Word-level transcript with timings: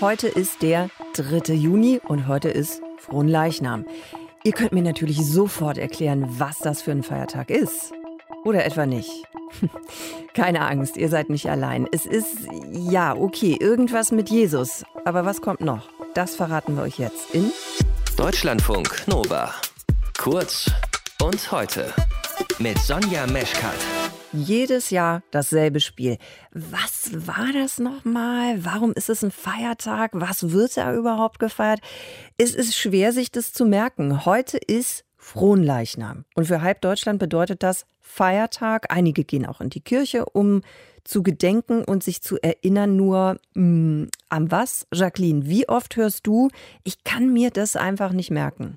Heute 0.00 0.28
ist 0.28 0.62
der 0.62 0.90
3. 1.14 1.54
Juni 1.54 2.00
und 2.06 2.28
heute 2.28 2.48
ist 2.48 2.80
Fronleichnam. 2.98 3.84
Ihr 4.44 4.52
könnt 4.52 4.72
mir 4.72 4.82
natürlich 4.82 5.26
sofort 5.26 5.76
erklären, 5.76 6.24
was 6.38 6.58
das 6.58 6.82
für 6.82 6.92
ein 6.92 7.02
Feiertag 7.02 7.50
ist. 7.50 7.92
Oder 8.44 8.64
etwa 8.64 8.86
nicht. 8.86 9.10
Keine 10.34 10.60
Angst, 10.60 10.96
ihr 10.96 11.08
seid 11.08 11.30
nicht 11.30 11.50
allein. 11.50 11.88
Es 11.90 12.06
ist, 12.06 12.46
ja, 12.70 13.16
okay, 13.16 13.56
irgendwas 13.58 14.12
mit 14.12 14.30
Jesus. 14.30 14.84
Aber 15.04 15.24
was 15.24 15.40
kommt 15.40 15.62
noch? 15.62 15.88
Das 16.14 16.36
verraten 16.36 16.76
wir 16.76 16.84
euch 16.84 16.98
jetzt 16.98 17.34
in 17.34 17.50
Deutschlandfunk 18.16 19.08
Nova. 19.08 19.52
Kurz 20.16 20.70
und 21.20 21.50
heute 21.50 21.92
mit 22.60 22.78
Sonja 22.78 23.26
Meschkat. 23.26 23.97
Jedes 24.32 24.90
Jahr 24.90 25.22
dasselbe 25.30 25.80
Spiel. 25.80 26.18
Was 26.52 27.26
war 27.26 27.50
das 27.54 27.78
nochmal? 27.78 28.62
Warum 28.62 28.92
ist 28.92 29.08
es 29.08 29.22
ein 29.22 29.30
Feiertag? 29.30 30.10
Was 30.12 30.52
wird 30.52 30.76
da 30.76 30.94
überhaupt 30.94 31.38
gefeiert? 31.38 31.80
Es 32.36 32.54
ist 32.54 32.76
schwer, 32.76 33.12
sich 33.12 33.32
das 33.32 33.54
zu 33.54 33.64
merken. 33.64 34.26
Heute 34.26 34.58
ist 34.58 35.06
Fronleichnam. 35.16 36.26
Und 36.34 36.44
für 36.44 36.60
halb 36.60 36.82
Deutschland 36.82 37.18
bedeutet 37.18 37.62
das 37.62 37.86
Feiertag. 38.00 38.92
Einige 38.94 39.24
gehen 39.24 39.46
auch 39.46 39.62
in 39.62 39.70
die 39.70 39.80
Kirche, 39.80 40.26
um 40.26 40.60
zu 41.04 41.22
gedenken 41.22 41.82
und 41.84 42.02
sich 42.02 42.20
zu 42.20 42.36
erinnern. 42.36 42.96
Nur 42.96 43.38
mh, 43.54 43.62
hm, 43.62 44.10
an 44.28 44.50
was? 44.50 44.86
Jacqueline, 44.92 45.46
wie 45.46 45.68
oft 45.70 45.96
hörst 45.96 46.26
du, 46.26 46.50
ich 46.84 47.02
kann 47.02 47.32
mir 47.32 47.50
das 47.50 47.76
einfach 47.76 48.12
nicht 48.12 48.30
merken? 48.30 48.76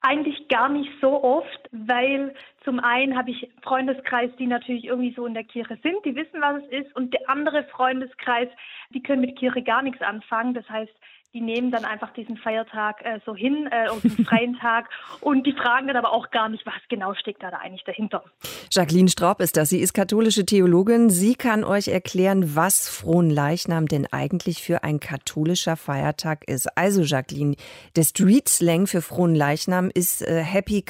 Eigentlich 0.00 0.48
gar 0.48 0.68
nicht 0.68 0.90
so 1.00 1.22
oft, 1.22 1.67
weil 1.70 2.34
zum 2.64 2.80
einen 2.80 3.16
habe 3.16 3.30
ich 3.30 3.50
Freundeskreis, 3.62 4.30
die 4.38 4.46
natürlich 4.46 4.84
irgendwie 4.84 5.14
so 5.14 5.26
in 5.26 5.34
der 5.34 5.44
Kirche 5.44 5.78
sind, 5.82 6.04
die 6.04 6.14
wissen, 6.14 6.40
was 6.40 6.62
es 6.64 6.86
ist, 6.86 6.96
und 6.96 7.12
der 7.12 7.28
andere 7.28 7.64
Freundeskreis, 7.64 8.48
die 8.90 9.02
können 9.02 9.20
mit 9.20 9.38
Kirche 9.38 9.62
gar 9.62 9.82
nichts 9.82 10.02
anfangen. 10.02 10.54
Das 10.54 10.68
heißt, 10.68 10.92
die 11.34 11.40
nehmen 11.42 11.70
dann 11.70 11.84
einfach 11.84 12.12
diesen 12.14 12.36
Feiertag 12.38 13.04
äh, 13.04 13.20
so 13.26 13.34
hin, 13.34 13.68
äh, 13.70 13.90
und 13.90 14.02
den 14.02 14.24
freien 14.24 14.56
Tag, 14.60 14.88
und 15.20 15.46
die 15.46 15.52
fragen 15.52 15.86
dann 15.86 15.96
aber 15.96 16.12
auch 16.12 16.30
gar 16.30 16.48
nicht, 16.48 16.64
was 16.64 16.74
genau 16.88 17.14
steckt 17.14 17.42
da, 17.42 17.50
da 17.50 17.58
eigentlich 17.58 17.84
dahinter. 17.84 18.24
Jacqueline 18.70 19.08
Straub 19.08 19.40
ist 19.40 19.56
das. 19.56 19.68
Sie 19.68 19.80
ist 19.80 19.92
katholische 19.92 20.46
Theologin. 20.46 21.10
Sie 21.10 21.34
kann 21.34 21.64
euch 21.64 21.88
erklären, 21.88 22.56
was 22.56 22.88
Fronleichnam 22.88 23.86
denn 23.86 24.06
eigentlich 24.10 24.62
für 24.62 24.84
ein 24.84 25.00
katholischer 25.00 25.76
Feiertag 25.76 26.48
ist. 26.48 26.66
Also, 26.76 27.02
Jacqueline, 27.02 27.56
der 27.96 28.04
Street-Slang 28.04 28.86
für 28.86 29.02
Fronleichnam 29.02 29.90
ist 29.92 30.22
äh, 30.22 30.42
Happy 30.42 30.82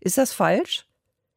Ist 0.00 0.18
das 0.18 0.32
falsch? 0.32 0.84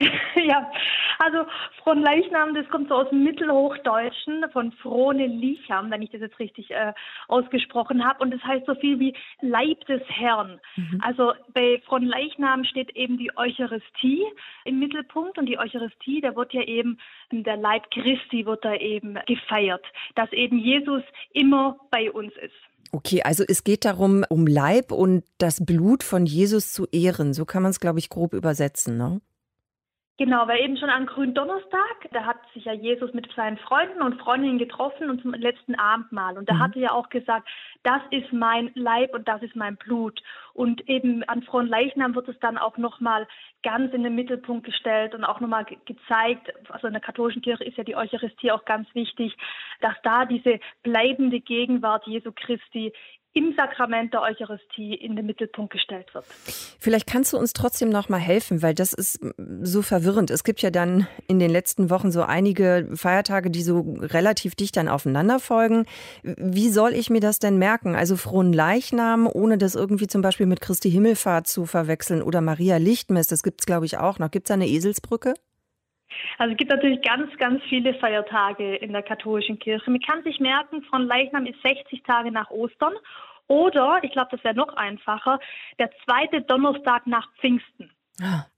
ja, 0.36 0.72
also 1.18 1.45
Fronleichnam, 1.84 2.54
das 2.54 2.68
kommt 2.70 2.88
so 2.88 2.95
aus 2.95 3.09
dem 3.09 3.26
Mittelhochdeutschen 3.26 4.45
von 4.54 4.72
Frone 4.72 5.28
Licham, 5.28 5.92
wenn 5.92 6.02
ich 6.02 6.12
das 6.12 6.22
jetzt 6.22 6.40
richtig 6.40 6.72
äh, 6.72 6.94
ausgesprochen 7.28 8.06
habe. 8.08 8.23
Und 8.23 8.32
das 8.32 8.42
heißt 8.44 8.66
so 8.66 8.76
viel 8.76 9.00
wie 9.00 9.14
Leib 9.42 9.86
des 9.88 10.02
Herrn. 10.08 10.62
Mhm. 10.78 11.02
Also 11.04 11.34
bei 11.54 11.82
Fronleichnam 11.86 12.64
steht 12.64 12.95
eben 12.95 13.17
die 13.17 13.36
Eucharistie 13.36 14.23
im 14.64 14.80
Mittelpunkt 14.80 15.38
und 15.38 15.48
die 15.48 15.60
Eucharistie, 15.60 16.22
da 16.22 16.34
wird 16.36 16.54
ja 16.54 16.62
eben 16.62 16.98
der 17.32 17.58
Leib 17.58 17.92
Christi 17.92 18.45
wird 18.45 18.64
da 18.64 18.76
eben 18.76 19.20
gefeiert, 19.26 19.86
dass 20.16 20.32
eben 20.32 20.58
Jesus 20.58 21.04
immer 21.34 21.78
bei 21.92 22.10
uns 22.10 22.34
ist. 22.38 22.69
Okay, 22.92 23.22
also 23.24 23.44
es 23.48 23.64
geht 23.64 23.86
darum, 23.86 24.26
um 24.30 24.48
Leib 24.48 24.92
und 24.92 25.24
das 25.38 25.64
Blut 25.64 26.04
von 26.04 26.26
Jesus 26.26 26.74
zu 26.74 26.88
ehren. 26.92 27.34
So 27.34 27.46
kann 27.46 27.62
man 27.62 27.70
es, 27.72 27.80
glaube 27.80 28.00
ich, 28.00 28.10
grob 28.10 28.34
übersetzen, 28.34 28.98
ne? 28.98 29.22
Genau, 30.20 30.50
weil 30.50 30.59
eben 30.59 30.75
schon 30.75 30.89
an 30.89 31.06
Gründonnerstag, 31.06 32.09
da 32.12 32.25
hat 32.25 32.36
sich 32.53 32.66
ja 32.66 32.73
Jesus 32.73 33.14
mit 33.14 33.31
seinen 33.38 33.58
Freunden 33.58 34.02
und 34.02 34.20
Freundinnen 34.20 34.58
getroffen 34.58 35.09
und 35.09 35.22
zum 35.22 35.34
letzten 35.34 35.76
Abendmahl. 35.76 36.38
Und 36.38 36.50
da 36.50 36.56
mhm. 36.56 36.59
hatte 36.59 36.80
er 36.81 36.94
auch 36.94 37.08
gesagt, 37.08 37.48
das 37.84 38.02
ist 38.11 38.34
mein 38.34 38.70
Leib 38.76 39.14
und 39.14 39.30
das 39.30 39.42
ist 39.42 39.56
mein 39.56 39.78
Blut. 39.78 40.22
Und 40.53 40.89
eben 40.89 41.23
an 41.23 41.42
Fronleichnam 41.44 42.16
wird 42.16 42.28
es 42.28 42.38
dann 42.39 42.58
auch 42.58 42.78
nochmal 42.78 43.30
ganz 43.64 43.94
in 43.94 44.03
den 44.03 44.16
Mittelpunkt 44.16 44.66
gestellt 44.66 45.16
und 45.16 45.23
auch 45.23 45.39
nochmal 45.39 45.66
gezeigt, 45.86 46.52
also 46.70 46.88
in 46.88 46.94
der 46.94 47.02
katholischen 47.02 47.42
Kirche 47.42 47.64
ist 47.64 47.77
ja 47.77 47.86
die 47.86 47.95
Eucharistie 47.95 48.52
auch 48.52 48.65
ganz 48.65 48.94
wichtig, 48.94 49.38
dass 49.80 49.95
da 50.04 50.26
diese 50.26 50.60
bleibende 50.83 51.39
Gegenwart 51.39 52.05
Jesu 52.08 52.33
Christi 52.33 52.92
im 53.34 53.54
Sakrament 53.56 54.14
der 54.14 54.22
Eucharistie 54.22 54.95
in 54.95 55.16
den 55.16 55.26
Mittelpunkt 55.26 55.72
gestellt 55.72 56.14
wird. 56.14 56.26
Vielleicht 56.80 57.06
kannst 57.06 57.32
du 57.32 57.38
uns 57.38 57.54
trotzdem 57.54 57.90
noch 57.90 58.10
mal 58.10 58.17
helfen, 58.17 58.64
weil 58.64 58.73
das 58.73 58.92
ist 58.92 59.20
so 59.62 59.82
verwirrend. 59.82 60.32
Es 60.32 60.44
gibt 60.44 60.62
ja 60.62 60.72
dann 60.72 61.08
in 61.28 61.39
den 61.39 61.52
letzten 61.52 61.89
Wochen 61.89 62.12
so 62.12 62.23
einige 62.23 62.89
Feiertage, 62.95 63.52
die 63.52 63.62
so 63.62 63.98
relativ 64.00 64.56
dicht 64.56 64.76
dann 64.78 64.88
aufeinander 64.88 65.39
folgen. 65.39 65.86
Wie 66.23 66.70
soll 66.70 66.94
ich 66.94 67.10
mir 67.10 67.22
das 67.22 67.38
denn 67.38 67.58
merken? 67.58 67.95
Also 67.95 68.18
frohen 68.18 68.52
Leichnam, 68.52 69.30
ohne 69.32 69.58
das 69.58 69.76
irgendwie 69.76 70.08
zum 70.08 70.22
Beispiel 70.22 70.48
mit 70.48 70.62
Christi 70.62 70.89
Himmelfahrt 70.89 71.48
zu 71.48 71.66
verwechseln 71.66 72.23
oder 72.23 72.42
Maria 72.42 72.78
Lichtmess, 72.78 73.28
das 73.28 73.44
gibt 73.44 73.62
es 73.62 73.68
glaube 73.68 73.86
ich 73.86 73.98
auch 73.98 74.18
noch. 74.18 74.32
Gibt 74.32 74.45
es 74.45 74.50
da 74.50 74.56
eine 74.56 74.68
Eselsbrücke? 74.68 75.36
Also 76.37 76.52
es 76.52 76.58
gibt 76.58 76.71
natürlich 76.71 77.02
ganz, 77.02 77.36
ganz 77.37 77.64
viele 77.65 77.93
Feiertage 77.95 78.75
in 78.75 78.93
der 78.93 79.03
katholischen 79.03 79.59
Kirche. 79.59 79.89
Man 79.92 80.02
kann 80.02 80.23
sich 80.23 80.39
merken, 80.39 80.81
von 80.83 81.05
Leichnam 81.05 81.45
ist 81.45 81.61
60 81.61 82.03
Tage 82.03 82.31
nach 82.31 82.49
Ostern 82.49 82.93
oder, 83.47 83.99
ich 84.03 84.11
glaube, 84.11 84.30
das 84.31 84.43
wäre 84.43 84.55
noch 84.55 84.75
einfacher, 84.75 85.39
der 85.80 85.89
zweite 86.05 86.42
Donnerstag 86.42 87.08
nach 87.08 87.27
Pfingsten. 87.37 87.92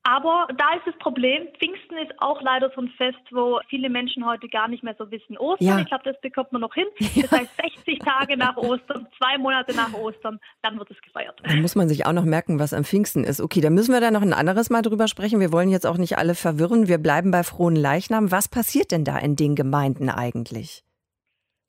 Aber 0.04 0.48
da 0.58 0.74
ist 0.76 0.88
das 0.88 0.98
Problem, 0.98 1.48
Pfingsten 1.60 1.98
ist 1.98 2.12
auch 2.18 2.42
leider 2.42 2.72
so 2.76 2.82
ein 2.82 2.90
Fest, 2.98 3.20
wo 3.32 3.60
viele 3.70 3.90
Menschen 3.90 4.26
heute 4.26 4.48
gar 4.50 4.68
nicht 4.68 4.84
mehr 4.84 4.96
so 4.98 5.10
wissen. 5.12 5.38
Ostern, 5.38 5.68
ja. 5.68 5.80
ich 5.80 5.86
glaube, 5.86 6.04
das 6.06 6.20
bekommt 6.22 6.52
man 6.52 6.62
noch 6.62 6.74
hin. 6.74 6.88
Das 7.22 7.32
heißt 7.32 7.52
60 7.86 8.00
Tage 8.00 8.36
nach 8.36 8.58
Ostern, 8.58 9.08
zwei 9.18 9.38
Monate 9.38 9.76
nach 9.76 9.94
Ostern, 9.94 10.40
dann 10.64 10.80
wird 10.80 10.90
es 10.90 11.00
gefeiert. 11.02 11.40
Dann 11.44 11.62
muss 11.62 11.76
man 11.76 11.88
sich 11.88 12.06
auch 12.06 12.14
noch 12.14 12.26
merken, 12.26 12.60
was 12.60 12.74
am 12.74 12.84
Pfingsten 12.84 13.24
ist. 13.24 13.42
Okay, 13.42 13.62
da 13.62 13.70
müssen 13.70 13.94
wir 13.94 14.02
da 14.02 14.12
noch 14.12 14.24
ein 14.24 14.34
anderes 14.34 14.70
Mal 14.70 14.82
drüber 14.82 15.08
sprechen. 15.08 15.40
Wir 15.40 15.52
wollen 15.52 15.70
jetzt 15.70 15.86
auch 15.86 15.98
nicht 15.98 16.18
alle 16.18 16.36
verwirren. 16.36 16.88
Wir 16.88 16.98
bleiben 16.98 17.32
bei 17.32 17.44
frohen 17.44 17.76
Leichnam. 17.76 18.32
Was 18.32 18.48
passiert 18.48 18.92
denn 18.92 19.04
da 19.04 19.18
in 19.18 19.36
den 19.36 19.56
Gemeinden 19.56 20.10
eigentlich? 20.10 20.84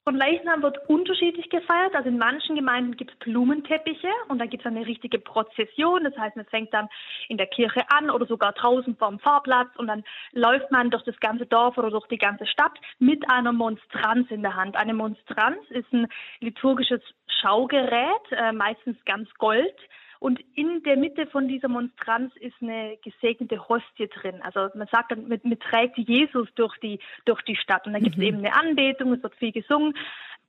Von 0.05 0.17
Leichnam 0.17 0.63
wird 0.63 0.89
unterschiedlich 0.89 1.49
gefeiert. 1.49 1.95
Also 1.95 2.09
in 2.09 2.19
manchen 2.19 2.57
Gemeinden 2.57 2.97
gibt 2.97 3.13
es 3.13 3.19
Blumenteppiche 3.21 4.11
und 4.27 4.41
da 4.41 4.47
gibt 4.47 4.65
es 4.65 4.67
eine 4.67 4.85
richtige 4.85 5.21
Prozession. 5.21 6.03
Das 6.03 6.17
heißt, 6.19 6.35
man 6.35 6.47
fängt 6.47 6.75
dann 6.75 6.89
in 7.29 7.37
der 7.37 7.47
Kirche 7.47 7.83
an 7.89 8.11
oder 8.11 8.27
sogar 8.27 8.53
draußen 8.53 8.97
vorm 8.97 9.21
Fahrplatz 9.21 9.69
und 9.77 9.87
dann 9.87 10.03
läuft 10.33 10.73
man 10.73 10.91
durch 10.91 11.05
das 11.05 11.19
ganze 11.21 11.47
Dorf 11.47 11.79
oder 11.79 11.91
durch 11.91 12.09
die 12.09 12.19
ganze 12.19 12.47
Stadt 12.47 12.77
mit 12.99 13.31
einer 13.31 13.53
Monstranz 13.53 14.29
in 14.33 14.43
der 14.43 14.57
Hand. 14.57 14.75
Eine 14.75 14.95
Monstranz 14.95 15.59
ist 15.71 15.93
ein 15.93 16.09
liturgisches 16.41 17.01
Schaugerät, 17.41 18.33
äh, 18.33 18.51
meistens 18.51 18.97
ganz 19.05 19.33
gold 19.35 19.77
und 20.23 20.39
in 20.55 20.85
der 20.85 20.97
Mitte 20.97 21.27
von 21.27 21.49
dieser 21.49 21.67
Monstranz 21.67 22.33
ist 22.37 22.55
eine 22.61 22.97
gesegnete 23.03 23.69
Hostie 23.69 24.07
drin. 24.07 24.41
Also 24.43 24.69
man 24.79 24.87
sagt 24.93 25.11
dann, 25.11 25.27
man, 25.27 25.41
man 25.43 25.59
trägt 25.59 25.99
Jesus 25.99 26.49
durch 26.55 26.79
die, 26.79 27.01
durch 27.25 27.43
die 27.43 27.57
Stadt. 27.57 27.89
Und 27.89 27.95
da 27.95 27.99
gibt 27.99 28.13
es 28.13 28.19
mhm. 28.19 28.23
eben 28.23 28.39
eine 28.39 28.55
Anbetung, 28.55 29.13
es 29.13 29.23
wird 29.25 29.35
viel 29.35 29.51
gesungen. 29.51 29.95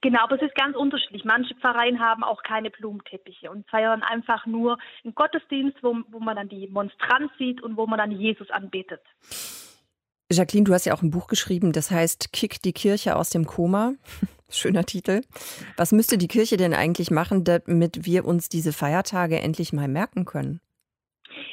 Genau, 0.01 0.19
aber 0.21 0.35
es 0.35 0.43
ist 0.43 0.53
ganz 0.53 0.75
unterschiedlich. 0.75 1.25
Manche 1.25 1.55
Pfarreien 1.55 1.99
haben 1.99 2.23
auch 2.23 2.43
keine 2.43 2.69
Blumenteppiche 2.69 3.49
und 3.49 3.67
feiern 3.67 4.03
einfach 4.03 4.45
nur 4.45 4.77
einen 5.03 5.15
Gottesdienst, 5.15 5.77
wo, 5.81 5.97
wo 6.11 6.19
man 6.19 6.35
dann 6.35 6.49
die 6.49 6.67
Monstranz 6.67 7.31
sieht 7.39 7.63
und 7.63 7.75
wo 7.75 7.87
man 7.87 7.97
dann 7.97 8.11
Jesus 8.11 8.51
anbetet. 8.51 9.01
Jacqueline, 10.31 10.65
du 10.65 10.73
hast 10.73 10.85
ja 10.85 10.93
auch 10.93 11.01
ein 11.01 11.09
Buch 11.09 11.27
geschrieben, 11.27 11.71
das 11.71 11.89
heißt 11.89 12.31
Kick 12.31 12.61
die 12.61 12.73
Kirche 12.73 13.15
aus 13.15 13.31
dem 13.31 13.45
Koma. 13.45 13.93
Schöner 14.49 14.83
Titel. 14.83 15.21
Was 15.77 15.91
müsste 15.91 16.17
die 16.17 16.27
Kirche 16.27 16.57
denn 16.57 16.73
eigentlich 16.73 17.11
machen, 17.11 17.43
damit 17.43 18.05
wir 18.05 18.25
uns 18.25 18.49
diese 18.49 18.73
Feiertage 18.73 19.39
endlich 19.39 19.73
mal 19.73 19.87
merken 19.87 20.25
können? 20.25 20.61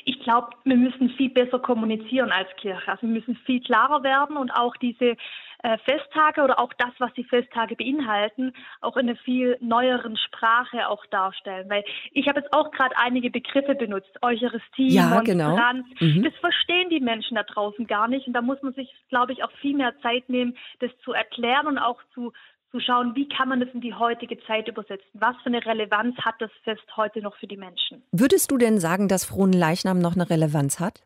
Ich 0.04 0.20
glaube, 0.20 0.48
wir 0.64 0.76
müssen 0.76 1.10
viel 1.10 1.30
besser 1.30 1.58
kommunizieren 1.58 2.30
als 2.30 2.48
Kirche. 2.56 2.90
Also 2.90 3.02
wir 3.02 3.14
müssen 3.14 3.36
viel 3.46 3.60
klarer 3.62 4.02
werden 4.02 4.36
und 4.36 4.50
auch 4.50 4.76
diese 4.76 5.16
äh, 5.62 5.78
Festtage 5.84 6.42
oder 6.42 6.58
auch 6.58 6.72
das, 6.78 6.90
was 6.98 7.12
die 7.14 7.24
Festtage 7.24 7.76
beinhalten, 7.76 8.52
auch 8.80 8.96
in 8.96 9.08
einer 9.08 9.18
viel 9.18 9.58
neueren 9.60 10.16
Sprache 10.16 10.88
auch 10.88 11.04
darstellen. 11.06 11.68
Weil 11.68 11.84
ich 12.12 12.26
habe 12.28 12.40
jetzt 12.40 12.52
auch 12.52 12.70
gerade 12.70 12.96
einige 12.96 13.30
Begriffe 13.30 13.74
benutzt, 13.74 14.10
Eucharistie, 14.22 14.88
ja, 14.88 15.20
genau. 15.20 15.56
Mhm. 16.00 16.22
Das 16.22 16.34
verstehen 16.40 16.90
die 16.90 17.00
Menschen 17.00 17.34
da 17.34 17.42
draußen 17.42 17.86
gar 17.86 18.08
nicht. 18.08 18.26
Und 18.26 18.32
da 18.32 18.42
muss 18.42 18.62
man 18.62 18.72
sich, 18.74 18.90
glaube 19.08 19.32
ich, 19.32 19.44
auch 19.44 19.52
viel 19.60 19.76
mehr 19.76 19.94
Zeit 20.00 20.28
nehmen, 20.28 20.56
das 20.80 20.90
zu 21.04 21.12
erklären 21.12 21.66
und 21.66 21.78
auch 21.78 22.00
zu 22.14 22.32
zu 22.70 22.80
schauen, 22.80 23.14
wie 23.14 23.28
kann 23.28 23.48
man 23.48 23.60
das 23.60 23.68
in 23.74 23.80
die 23.80 23.94
heutige 23.94 24.38
Zeit 24.44 24.68
übersetzen? 24.68 25.08
Was 25.14 25.36
für 25.42 25.46
eine 25.46 25.64
Relevanz 25.64 26.16
hat 26.18 26.36
das 26.38 26.50
Fest 26.64 26.84
heute 26.96 27.20
noch 27.20 27.36
für 27.36 27.46
die 27.46 27.56
Menschen? 27.56 28.02
Würdest 28.12 28.50
du 28.50 28.58
denn 28.58 28.78
sagen, 28.78 29.08
dass 29.08 29.24
Frohen 29.24 29.52
Leichnam 29.52 29.98
noch 29.98 30.14
eine 30.14 30.28
Relevanz 30.28 30.80
hat? 30.80 31.02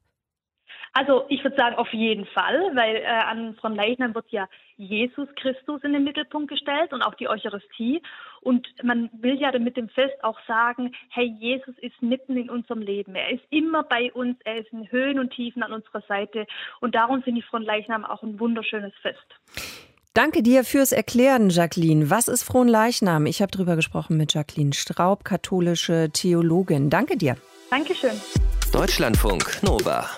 Also 0.97 1.25
ich 1.29 1.43
würde 1.43 1.57
sagen 1.57 1.75
auf 1.75 1.93
jeden 1.93 2.25
Fall, 2.25 2.71
weil 2.75 2.97
äh, 2.97 3.07
an 3.07 3.57
von 3.61 3.75
Leichnam 3.75 4.15
wird 4.15 4.31
ja 4.31 4.49
Jesus 4.77 5.29
Christus 5.35 5.83
in 5.83 5.93
den 5.93 6.05
Mittelpunkt 6.05 6.49
gestellt 6.49 6.93
und 6.93 7.03
auch 7.03 7.15
die 7.15 7.29
Eucharistie. 7.29 8.01
Und 8.43 8.69
man 8.85 9.11
will 9.13 9.35
ja 9.41 9.57
mit 9.59 9.77
dem 9.77 9.89
Fest 9.89 10.23
auch 10.23 10.39
sagen, 10.47 10.93
hey, 11.11 11.35
Jesus 11.41 11.77
ist 11.79 12.01
mitten 12.01 12.37
in 12.37 12.49
unserem 12.49 12.81
Leben. 12.81 13.17
Er 13.17 13.31
ist 13.31 13.43
immer 13.51 13.83
bei 13.83 14.13
uns, 14.13 14.37
er 14.45 14.59
ist 14.59 14.73
in 14.73 14.91
Höhen 14.93 15.19
und 15.19 15.31
Tiefen 15.31 15.65
an 15.65 15.73
unserer 15.73 16.03
Seite. 16.03 16.47
Und 16.81 16.95
darum 16.95 17.25
finde 17.25 17.41
ich 17.41 17.47
von 17.47 17.63
Leichnam 17.63 18.05
auch 18.05 18.23
ein 18.23 18.39
wunderschönes 18.39 18.95
Fest. 19.03 19.94
Danke 20.15 20.45
dir 20.45 20.63
fürs 20.63 20.93
Erklären, 20.93 21.51
Jacqueline. 21.51 22.09
Was 22.09 22.29
ist 22.29 22.45
Fronleichnam? 22.45 23.27
Ich 23.27 23.43
habe 23.43 23.51
darüber 23.51 23.75
gesprochen 23.75 24.17
mit 24.17 24.33
Jacqueline 24.33 24.73
Straub, 24.73 25.25
katholische 25.25 26.09
Theologin. 26.13 26.89
Danke 26.89 27.17
dir. 27.17 27.37
Dankeschön. 27.69 28.13
Deutschlandfunk 28.71 29.61
Nova. 29.65 30.09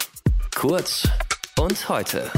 Kurz 0.54 1.08
und 1.58 1.88
heute. 1.88 2.30